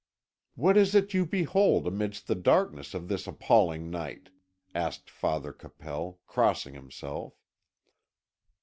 "What 0.55 0.77
is 0.77 0.95
it 0.95 1.13
you 1.13 1.27
behold 1.27 1.85
amidst 1.85 2.25
the 2.25 2.33
darkness 2.33 2.95
of 2.95 3.07
this 3.07 3.27
appalling 3.27 3.91
night?" 3.91 4.31
asked 4.73 5.11
Father 5.11 5.53
Capel, 5.53 6.19
crossing 6.25 6.73
himself. 6.73 7.35